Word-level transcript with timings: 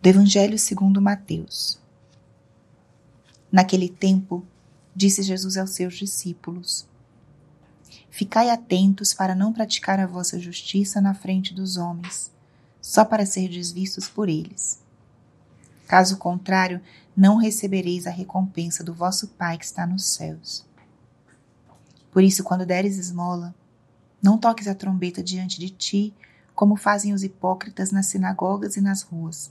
do 0.00 0.08
Evangelho 0.08 0.56
segundo 0.56 1.02
Mateus. 1.02 1.76
Naquele 3.50 3.88
tempo, 3.88 4.46
disse 4.94 5.24
Jesus 5.24 5.56
aos 5.56 5.70
seus 5.70 5.94
discípulos: 5.94 6.86
Ficai 8.08 8.48
atentos 8.48 9.12
para 9.12 9.34
não 9.34 9.52
praticar 9.52 9.98
a 9.98 10.06
vossa 10.06 10.38
justiça 10.38 11.00
na 11.00 11.14
frente 11.14 11.52
dos 11.52 11.76
homens, 11.76 12.30
só 12.80 13.04
para 13.04 13.26
ser 13.26 13.48
desvistos 13.48 14.08
por 14.08 14.28
eles. 14.28 14.80
Caso 15.88 16.16
contrário, 16.16 16.80
não 17.16 17.36
recebereis 17.36 18.06
a 18.06 18.10
recompensa 18.10 18.84
do 18.84 18.94
vosso 18.94 19.26
Pai 19.26 19.58
que 19.58 19.64
está 19.64 19.84
nos 19.84 20.04
céus. 20.04 20.64
Por 22.12 22.22
isso, 22.22 22.44
quando 22.44 22.64
deres 22.64 22.96
esmola, 22.98 23.52
não 24.22 24.38
toques 24.38 24.68
a 24.68 24.76
trombeta 24.76 25.24
diante 25.24 25.58
de 25.58 25.70
ti, 25.70 26.14
como 26.54 26.76
fazem 26.76 27.12
os 27.12 27.24
hipócritas 27.24 27.90
nas 27.90 28.06
sinagogas 28.06 28.76
e 28.76 28.80
nas 28.80 29.02
ruas, 29.02 29.50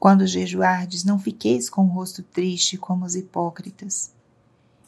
Quando 0.00 0.26
jejuardes, 0.26 1.04
não 1.04 1.18
fiqueis 1.18 1.68
com 1.68 1.84
o 1.84 1.88
rosto 1.88 2.22
triste 2.22 2.78
como 2.78 3.04
os 3.04 3.14
hipócritas. 3.14 4.10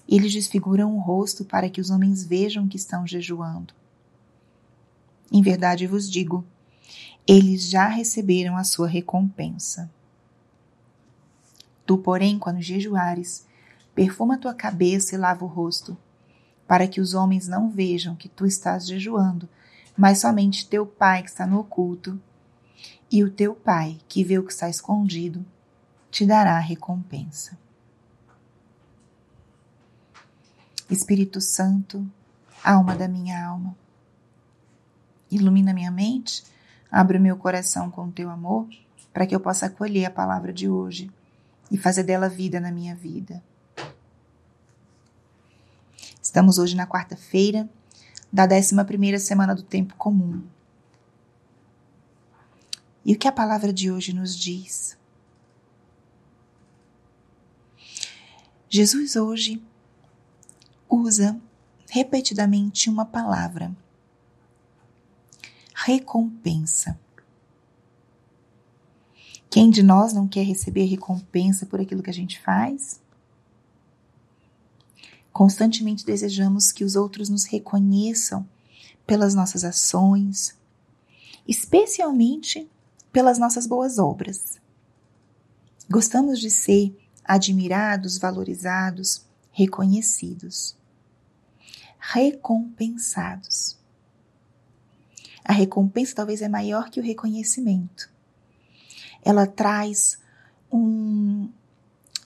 Eles 0.09 0.33
desfiguram 0.33 0.97
o 0.97 1.01
rosto 1.01 1.45
para 1.45 1.69
que 1.69 1.83
os 1.83 1.91
homens 1.91 2.25
vejam 2.25 2.67
que 2.67 2.79
estão 2.79 3.07
jejuando. 3.07 3.75
Em 5.31 5.43
verdade 5.43 5.87
vos 5.87 6.11
digo, 6.11 6.43
eles 7.27 7.69
já 7.69 7.89
receberam 7.89 8.57
a 8.57 8.65
sua 8.65 8.89
recompensa. 8.89 9.91
Tu, 11.85 11.99
porém, 11.99 12.39
quando 12.39 12.63
jejuares, 12.63 13.47
perfuma 13.95 14.39
tua 14.39 14.55
cabeça 14.55 15.15
e 15.15 15.19
lava 15.19 15.45
o 15.45 15.49
rosto, 15.49 15.95
para 16.67 16.89
que 16.89 17.03
os 17.03 17.13
homens 17.13 17.47
não 17.47 17.69
vejam 17.69 18.17
que 18.17 18.31
tu 18.31 18.47
estás 18.47 18.87
jejuando, 18.87 19.47
mas 19.95 20.21
somente 20.21 20.67
teu 20.67 20.87
pai 20.87 21.23
que 21.23 21.29
está 21.29 21.47
no 21.47 21.59
oculto. 21.59 22.19
E 23.13 23.23
o 23.23 23.31
teu 23.31 23.55
pai, 23.55 24.01
que 24.09 24.25
vê 24.25 24.39
o 24.39 24.43
que 24.43 24.53
está 24.55 24.71
escondido, 24.71 25.45
te 26.11 26.25
dará 26.25 26.57
a 26.57 26.61
recompensa. 26.61 27.59
Espírito 30.89 31.39
Santo, 31.39 32.11
alma 32.65 32.97
da 32.97 33.07
minha 33.07 33.47
alma, 33.47 33.77
ilumina 35.31 35.75
minha 35.75 35.91
mente, 35.91 36.43
abre 36.91 37.19
o 37.19 37.21
meu 37.21 37.37
coração 37.37 37.91
com 37.91 38.07
o 38.07 38.13
teu 38.13 38.31
amor, 38.31 38.67
para 39.13 39.27
que 39.27 39.35
eu 39.35 39.41
possa 39.41 39.67
acolher 39.67 40.07
a 40.07 40.11
palavra 40.11 40.51
de 40.51 40.67
hoje 40.67 41.11
e 41.71 41.77
fazer 41.77 42.05
dela 42.05 42.31
vida 42.31 42.59
na 42.61 42.73
minha 42.73 42.95
vida. 42.95 43.43
Estamos 46.23 46.57
hoje 46.57 46.75
na 46.75 46.87
quarta-feira 46.87 47.69
da 48.33 48.45
11 48.45 49.19
semana 49.19 49.55
do 49.55 49.63
tempo 49.63 49.95
comum. 49.97 50.43
E 53.05 53.13
o 53.13 53.19
que 53.19 53.27
a 53.27 53.33
palavra 53.33 53.73
de 53.73 53.91
hoje 53.91 54.13
nos 54.13 54.37
diz? 54.37 54.97
Jesus 58.69 59.17
hoje 59.17 59.63
usa 60.89 61.41
repetidamente 61.91 62.89
uma 62.89 63.05
palavra: 63.05 63.75
recompensa. 65.75 66.99
Quem 69.51 69.69
de 69.69 69.83
nós 69.83 70.15
não 70.15 70.27
quer 70.27 70.47
receber 70.47 70.87
recompensa 70.87 71.67
por 71.67 71.81
aquilo 71.81 72.03
que 72.03 72.09
a 72.09 72.15
gente 72.15 72.41
faz? 72.41 73.03
Constantemente 75.31 76.07
desejamos 76.07 76.73
que 76.73 76.85
os 76.85 76.95
outros 76.95 77.29
nos 77.29 77.45
reconheçam 77.45 78.49
pelas 79.07 79.35
nossas 79.35 79.65
ações, 79.65 80.57
especialmente 81.47 82.71
pelas 83.13 83.39
nossas 83.39 83.67
boas 83.67 83.99
obras. 83.99 84.59
Gostamos 85.91 86.41
de 86.41 86.51
ser 86.51 86.97
admirados, 87.25 88.19
valorizados, 88.19 89.25
reconhecidos, 89.53 90.77
recompensados. 91.99 93.77
A 95.45 95.53
recompensa 95.53 96.15
talvez 96.15 96.41
é 96.41 96.49
maior 96.49 96.89
que 96.91 97.01
o 97.01 97.03
reconhecimento 97.03 98.13
ela 99.23 99.47
traz 99.47 100.19
um, 100.71 101.49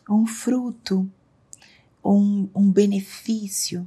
um 0.09 0.27
fruto, 0.27 1.09
um, 2.03 2.49
um 2.55 2.71
benefício, 2.71 3.87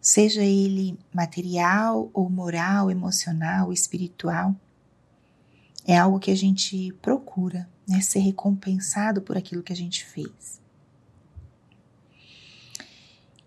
seja 0.00 0.42
ele 0.42 0.98
material 1.12 2.10
ou 2.14 2.30
moral, 2.30 2.90
emocional, 2.90 3.72
espiritual. 3.72 4.56
É 5.88 5.96
algo 5.96 6.20
que 6.20 6.30
a 6.30 6.36
gente 6.36 6.92
procura, 7.00 7.66
né? 7.88 8.02
Ser 8.02 8.18
recompensado 8.18 9.22
por 9.22 9.38
aquilo 9.38 9.62
que 9.62 9.72
a 9.72 9.76
gente 9.76 10.04
fez. 10.04 10.60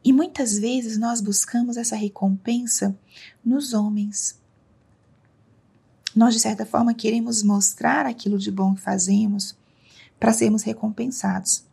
E 0.04 0.12
muitas 0.12 0.58
vezes 0.58 0.98
nós 0.98 1.22
buscamos 1.22 1.78
essa 1.78 1.96
recompensa 1.96 2.98
nos 3.46 3.76
homens, 3.76 4.42
nós, 6.16 6.34
de 6.34 6.40
certa 6.40 6.66
forma, 6.66 6.96
queremos 6.96 7.44
mostrar 7.44 8.08
aquilo 8.08 8.40
de 8.40 8.52
bom 8.52 8.74
que 8.74 8.82
fazemos 8.82 9.56
para 10.20 10.34
sermos 10.34 10.64
recompensados. 10.64 11.64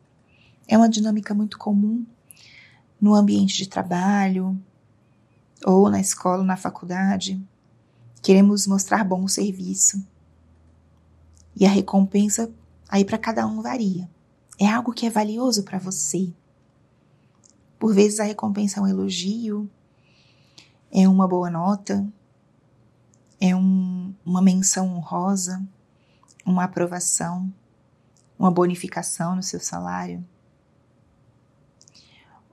É 0.69 0.77
uma 0.77 0.89
dinâmica 0.89 1.35
muito 1.35 1.59
comum 1.59 2.07
no 3.01 3.15
ambiente 3.15 3.57
de 3.57 3.69
trabalho, 3.69 4.61
ou 5.65 5.91
na 5.91 5.99
escola, 5.99 6.39
ou 6.39 6.45
na 6.45 6.57
faculdade. 6.57 7.43
Queremos 8.23 8.67
mostrar 8.67 9.03
bom 9.03 9.27
serviço. 9.27 10.07
E 11.59 11.67
a 11.67 11.69
recompensa 11.69 12.53
aí 12.89 13.05
para 13.05 13.19
cada 13.19 13.47
um 13.47 13.61
varia. 13.61 14.09
É 14.59 14.67
algo 14.69 14.93
que 14.93 15.07
é 15.07 15.11
valioso 15.11 15.65
para 15.65 15.79
você. 15.79 16.33
Por 17.79 17.95
vezes 17.95 18.21
a 18.21 18.25
recompensa 18.25 18.79
é 18.79 18.83
um 18.83 18.87
elogio, 18.87 19.69
é 20.91 21.09
uma 21.09 21.27
boa 21.27 21.51
nota, 21.51 22.07
é 23.41 23.55
um, 23.55 24.15
uma 24.25 24.43
menção 24.43 24.97
honrosa, 24.97 25.63
uma 26.45 26.65
aprovação, 26.65 27.53
uma 28.39 28.51
bonificação 28.51 29.37
no 29.37 29.43
seu 29.43 29.61
salário, 29.61 30.25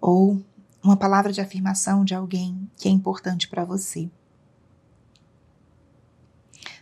ou 0.01 0.43
uma 0.83 0.97
palavra 0.97 1.31
de 1.31 1.41
afirmação 1.41 2.05
de 2.05 2.13
alguém 2.13 2.69
que 2.77 2.87
é 2.87 2.91
importante 2.91 3.47
para 3.47 3.65
você. 3.65 4.09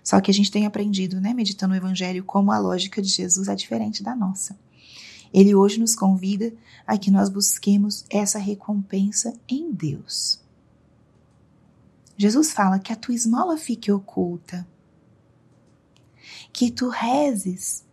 Só 0.04 0.20
que 0.20 0.30
a 0.30 0.34
gente 0.34 0.52
tem 0.52 0.66
aprendido, 0.66 1.22
né, 1.22 1.34
meditando 1.34 1.74
o 1.74 1.78
Evangelho, 1.78 2.26
como 2.26 2.52
a 2.52 2.60
lógica 2.60 3.02
de 3.02 3.08
Jesus 3.08 3.48
é 3.48 3.56
diferente 3.56 4.04
da 4.04 4.14
nossa. 4.16 4.60
Ele 5.34 5.56
hoje 5.56 5.80
nos 5.80 5.96
convida 5.96 6.54
a 6.86 6.98
que 6.98 7.10
nós 7.10 7.30
busquemos 7.30 8.06
essa 8.10 8.38
recompensa 8.38 9.34
em 9.48 9.72
Deus. 9.72 10.42
Jesus 12.18 12.52
fala 12.52 12.78
que 12.78 12.92
a 12.92 12.96
tua 12.96 13.16
esmola 13.16 13.58
fique 13.58 13.92
oculta, 13.92 14.68
que 16.52 16.70
tu 16.70 16.90
rezes 16.90 17.84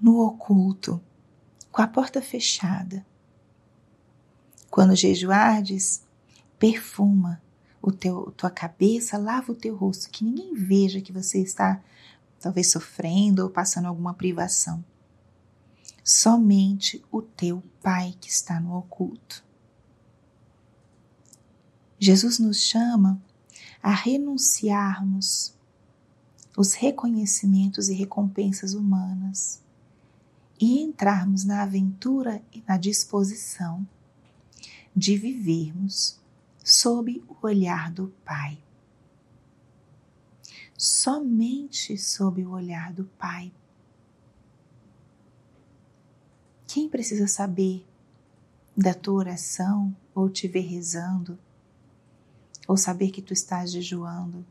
no 0.00 0.18
oculto, 0.20 1.00
com 1.70 1.82
a 1.82 1.86
porta 1.86 2.20
fechada. 2.20 3.06
Quando 4.70 4.96
jejuardes, 4.96 6.02
perfuma 6.58 7.40
o 7.86 7.92
teu, 7.92 8.32
tua 8.34 8.50
cabeça, 8.50 9.18
lava 9.18 9.52
o 9.52 9.54
teu 9.54 9.76
rosto, 9.76 10.08
que 10.08 10.24
ninguém 10.24 10.54
veja 10.54 11.02
que 11.02 11.12
você 11.12 11.42
está 11.42 11.82
talvez 12.40 12.70
sofrendo 12.70 13.42
ou 13.42 13.50
passando 13.50 13.86
alguma 13.86 14.14
privação. 14.14 14.82
somente 16.02 17.02
o 17.10 17.22
teu 17.22 17.62
Pai 17.82 18.14
que 18.18 18.30
está 18.30 18.58
no 18.58 18.76
oculto. 18.78 19.44
Jesus 21.98 22.38
nos 22.38 22.62
chama 22.62 23.20
a 23.82 23.90
renunciarmos 23.90 25.54
os 26.56 26.72
reconhecimentos 26.72 27.90
e 27.90 27.94
recompensas 27.94 28.72
humanas 28.72 29.62
e 30.58 30.80
entrarmos 30.80 31.44
na 31.44 31.62
aventura 31.62 32.42
e 32.50 32.62
na 32.66 32.78
disposição 32.78 33.86
de 34.96 35.16
vivermos 35.18 36.18
sob 36.64 37.22
o 37.28 37.36
olhar 37.46 37.92
do 37.92 38.08
Pai. 38.24 38.58
Somente 40.78 41.98
sob 41.98 42.42
o 42.42 42.52
olhar 42.52 42.90
do 42.90 43.04
Pai. 43.04 43.52
Quem 46.66 46.88
precisa 46.88 47.28
saber 47.28 47.86
da 48.74 48.94
tua 48.94 49.14
oração 49.14 49.94
ou 50.14 50.30
te 50.30 50.48
ver 50.48 50.62
rezando, 50.62 51.38
ou 52.66 52.76
saber 52.78 53.10
que 53.10 53.20
tu 53.20 53.34
estás 53.34 53.70
jejuando? 53.70 54.44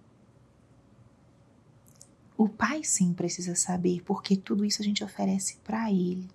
O 2.38 2.48
Pai 2.48 2.84
sim 2.84 3.12
precisa 3.12 3.56
saber, 3.56 4.04
porque 4.04 4.38
tudo 4.38 4.64
isso 4.64 4.82
a 4.82 4.86
gente 4.86 5.04
oferece 5.04 5.58
para 5.64 5.92
Ele. 5.92 6.30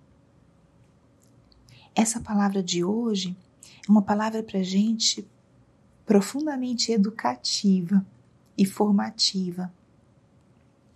Essa 1.95 2.19
palavra 2.19 2.61
de 2.61 2.83
hoje 2.83 3.35
é 3.87 3.89
uma 3.89 4.01
palavra 4.01 4.43
para 4.43 4.61
gente 4.61 5.27
profundamente 6.09 6.91
educativa 6.91 8.03
e 8.57 8.65
formativa. 8.65 9.71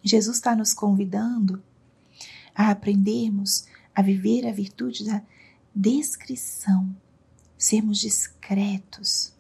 Jesus 0.04 0.38
está 0.38 0.56
nos 0.56 0.74
convidando 0.74 1.62
a 2.56 2.72
aprendermos 2.72 3.68
a 3.94 4.02
viver 4.02 4.48
a 4.48 4.52
virtude 4.52 5.06
da 5.06 5.22
descrição, 5.74 6.96
sermos 7.56 8.00
discretos, 8.00 9.32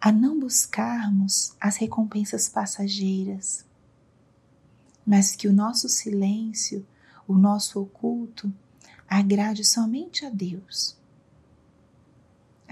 a 0.00 0.10
não 0.10 0.40
buscarmos 0.40 1.54
as 1.60 1.76
recompensas 1.76 2.48
passageiras, 2.48 3.64
mas 5.06 5.36
que 5.36 5.46
o 5.46 5.52
nosso 5.52 5.88
silêncio, 5.88 6.84
o 7.24 7.34
nosso 7.34 7.80
oculto, 7.80 8.52
agrade 9.08 9.64
somente 9.64 10.26
a 10.26 10.28
Deus. 10.28 11.03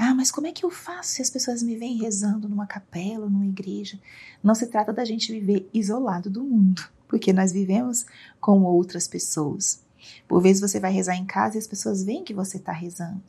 Ah, 0.05 0.17
mas 0.17 0.33
como 0.33 0.49
é 0.49 0.53
que 0.53 0.65
eu 0.65 0.71
faço 0.71 1.11
se 1.11 1.23
as 1.23 1.31
pessoas 1.31 1.63
me 1.63 1.77
veem 1.77 1.97
rezando 1.97 2.49
numa 2.49 2.67
capela, 2.67 3.31
numa 3.31 3.47
igreja? 3.47 4.01
Não 4.43 4.53
se 4.53 4.67
trata 4.67 4.93
da 4.93 5.05
gente 5.05 5.31
viver 5.31 5.71
isolado 5.73 6.29
do 6.29 6.43
mundo, 6.43 6.83
porque 7.07 7.33
nós 7.33 7.53
vivemos 7.53 8.05
com 8.41 8.65
outras 8.65 9.07
pessoas. 9.07 9.81
Por 10.27 10.43
vezes 10.43 10.61
você 10.61 10.81
vai 10.81 10.93
rezar 10.93 11.15
em 11.15 11.25
casa 11.25 11.55
e 11.55 11.61
as 11.61 11.69
pessoas 11.69 12.03
veem 12.03 12.25
que 12.25 12.35
você 12.35 12.57
está 12.57 12.73
rezando. 12.73 13.23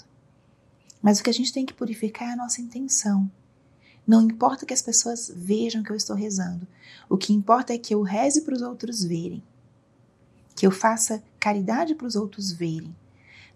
Mas 1.00 1.20
o 1.20 1.24
que 1.24 1.30
a 1.30 1.34
gente 1.34 1.54
tem 1.54 1.64
que 1.64 1.76
purificar 1.76 2.30
é 2.30 2.32
a 2.34 2.38
nossa 2.38 2.60
intenção. 2.60 3.30
Não 4.06 4.24
importa 4.24 4.66
que 4.66 4.74
as 4.74 4.82
pessoas 4.82 5.32
vejam 5.32 5.84
que 5.84 5.92
eu 5.92 5.96
estou 5.96 6.16
rezando. 6.16 6.68
O 7.08 7.20
que 7.20 7.34
importa 7.34 7.72
é 7.72 7.78
que 7.78 7.94
eu 7.94 8.02
reze 8.02 8.42
para 8.42 8.56
os 8.56 8.64
outros 8.64 9.04
verem. 9.04 9.44
Que 10.56 10.66
eu 10.66 10.72
faça 10.72 11.22
caridade 11.40 11.94
para 11.94 12.08
os 12.08 12.16
outros 12.16 12.52
verem. 12.52 12.96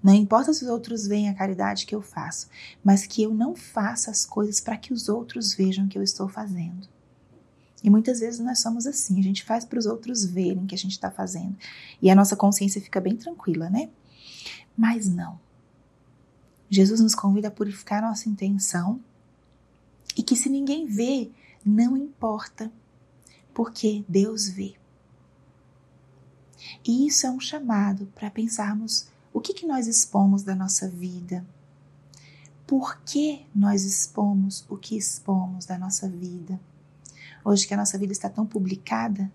Não 0.07 0.13
importa 0.13 0.54
se 0.54 0.63
os 0.63 0.69
outros 0.69 1.06
veem 1.06 1.27
a 1.27 1.33
caridade 1.33 1.86
que 1.86 1.94
eu 1.94 2.01
faço, 2.01 2.48
mas 2.81 3.06
que 3.06 3.24
eu 3.24 3.33
não 3.33 3.57
faça 3.57 4.09
as 4.09 4.25
coisas 4.25 4.62
para 4.62 4.77
que 4.77 4.94
os 4.94 5.09
outros 5.09 5.54
vejam 5.54 5.86
que 5.86 5.98
eu 5.98 6.01
estou 6.01 6.30
fazendo. 6.30 6.88
E 7.83 7.89
muitas 7.89 8.21
vezes 8.21 8.39
nós 8.39 8.62
somos 8.62 8.88
assim, 8.88 9.19
a 9.19 9.21
gente 9.21 9.44
faz 9.44 9.65
para 9.65 9.77
os 9.77 9.86
outros 9.86 10.24
verem 10.24 10.65
que 10.65 10.74
a 10.74 10.77
gente 10.77 10.94
está 10.94 11.12
fazendo. 11.12 11.57
E 12.01 12.09
a 12.09 12.15
nossa 12.15 12.38
consciência 12.38 12.80
fica 12.80 13.01
bem 13.01 13.18
tranquila, 13.18 13.69
né? 13.69 13.89
Mas 14.77 15.09
não. 15.09 15.38
Jesus 16.69 17.01
nos 17.01 17.13
convida 17.13 17.50
a 17.50 17.51
purificar 17.51 18.01
a 18.01 18.07
nossa 18.07 18.30
intenção 18.30 19.01
e 20.15 20.24
que 20.24 20.38
se 20.38 20.48
ninguém 20.48 20.86
vê, 20.86 21.30
não 21.65 21.98
importa, 21.98 22.71
porque 23.54 24.06
Deus 24.07 24.48
vê. 24.48 24.75
E 26.88 27.06
isso 27.06 27.27
é 27.27 27.30
um 27.30 27.42
chamado 27.42 28.06
para 28.15 28.31
pensarmos 28.31 29.09
o 29.38 29.39
que, 29.42 29.54
que 29.54 29.68
nós 29.68 29.88
expomos 29.88 30.42
da 30.42 30.56
nossa 30.56 30.89
vida. 30.89 31.45
Por 32.66 33.00
que 33.01 33.45
nós 33.54 33.84
expomos 33.84 34.66
o 34.68 34.75
que 34.75 34.98
expomos 34.98 35.66
da 35.66 35.78
nossa 35.78 36.10
vida? 36.10 36.60
Hoje 37.45 37.68
que 37.68 37.74
a 37.74 37.78
nossa 37.78 37.98
vida 37.98 38.12
está 38.12 38.30
tão 38.30 38.45
publicada 38.45 39.31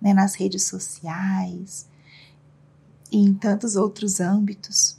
né, 0.00 0.14
nas 0.14 0.34
redes 0.36 0.64
sociais 0.64 1.88
e 3.10 3.18
em 3.18 3.34
tantos 3.34 3.74
outros 3.74 4.20
âmbitos, 4.20 4.96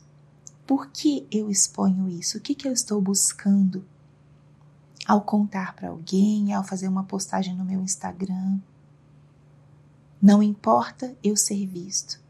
por 0.68 0.88
que 0.88 1.25
eu 1.31 1.50
exponho 1.50 2.09
isso? 2.09 2.38
O 2.38 2.42
que, 2.42 2.54
que 2.54 2.68
eu 2.68 2.74
estou 2.74 3.01
buscando 3.01 3.86
ao 5.06 5.21
contar 5.21 5.75
para 5.75 5.89
alguém, 5.89 6.54
ao 6.54 6.63
fazer 6.63 6.88
uma 6.88 7.04
postagem 7.04 7.56
no 7.56 7.65
meu 7.65 7.81
Instagram. 7.81 8.59
Não 10.21 10.44
importa 10.44 11.15
eu 11.24 11.36
ser 11.36 11.65
visto, 11.65 12.20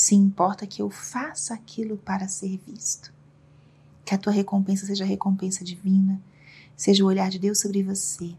se 0.00 0.14
importa 0.14 0.66
que 0.66 0.80
eu 0.80 0.88
faça 0.88 1.52
aquilo 1.52 1.98
para 1.98 2.26
ser 2.26 2.56
visto. 2.66 3.12
Que 4.02 4.14
a 4.14 4.18
tua 4.18 4.32
recompensa 4.32 4.86
seja 4.86 5.04
a 5.04 5.06
recompensa 5.06 5.62
divina, 5.62 6.18
seja 6.74 7.04
o 7.04 7.06
olhar 7.06 7.28
de 7.28 7.38
Deus 7.38 7.60
sobre 7.60 7.82
você, 7.82 8.34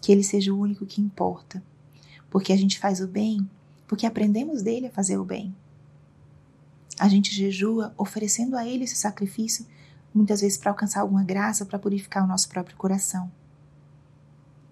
que 0.00 0.10
Ele 0.10 0.24
seja 0.24 0.50
o 0.50 0.58
único 0.58 0.86
que 0.86 1.02
importa, 1.02 1.62
porque 2.30 2.54
a 2.54 2.56
gente 2.56 2.78
faz 2.78 3.02
o 3.02 3.06
bem, 3.06 3.46
porque 3.86 4.06
aprendemos 4.06 4.62
dele 4.62 4.86
a 4.86 4.90
fazer 4.90 5.18
o 5.18 5.26
bem. 5.26 5.54
A 6.98 7.06
gente 7.06 7.34
jejua 7.34 7.92
oferecendo 7.98 8.56
a 8.56 8.66
Ele 8.66 8.84
esse 8.84 8.96
sacrifício 8.96 9.66
muitas 10.14 10.40
vezes 10.40 10.56
para 10.56 10.70
alcançar 10.70 11.02
alguma 11.02 11.22
graça, 11.22 11.66
para 11.66 11.78
purificar 11.78 12.24
o 12.24 12.26
nosso 12.26 12.48
próprio 12.48 12.78
coração. 12.78 13.30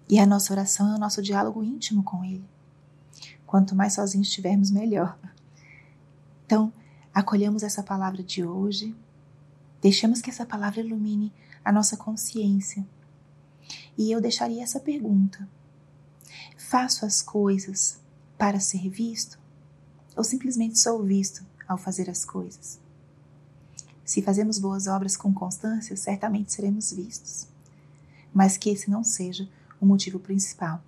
E 0.09 0.17
a 0.17 0.25
nossa 0.25 0.51
oração 0.51 0.91
é 0.91 0.95
o 0.95 0.99
nosso 0.99 1.21
diálogo 1.21 1.63
íntimo 1.63 2.01
com 2.01 2.25
Ele. 2.25 2.49
Quanto 3.45 3.75
mais 3.75 3.93
sozinhos 3.93 4.29
estivermos, 4.29 4.71
melhor. 4.71 5.15
Então, 6.51 6.73
acolhamos 7.13 7.63
essa 7.63 7.81
palavra 7.81 8.21
de 8.21 8.43
hoje, 8.43 8.93
deixemos 9.81 10.19
que 10.19 10.29
essa 10.29 10.45
palavra 10.45 10.81
ilumine 10.81 11.31
a 11.63 11.71
nossa 11.71 11.95
consciência. 11.95 12.85
E 13.97 14.11
eu 14.11 14.19
deixaria 14.19 14.61
essa 14.61 14.77
pergunta: 14.77 15.47
faço 16.57 17.05
as 17.05 17.21
coisas 17.21 18.01
para 18.37 18.59
ser 18.59 18.89
visto? 18.89 19.39
Ou 20.13 20.25
simplesmente 20.25 20.77
sou 20.77 21.01
visto 21.01 21.45
ao 21.65 21.77
fazer 21.77 22.09
as 22.09 22.25
coisas? 22.25 22.81
Se 24.03 24.21
fazemos 24.21 24.59
boas 24.59 24.87
obras 24.87 25.15
com 25.15 25.33
constância, 25.33 25.95
certamente 25.95 26.51
seremos 26.51 26.91
vistos. 26.91 27.47
Mas 28.33 28.57
que 28.57 28.69
esse 28.69 28.89
não 28.89 29.05
seja 29.05 29.47
o 29.79 29.85
motivo 29.85 30.19
principal. 30.19 30.83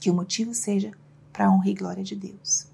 Que 0.00 0.10
o 0.10 0.14
motivo 0.14 0.52
seja 0.52 0.90
para 1.32 1.46
a 1.46 1.50
honra 1.52 1.68
e 1.68 1.74
glória 1.74 2.02
de 2.02 2.16
Deus. 2.16 2.73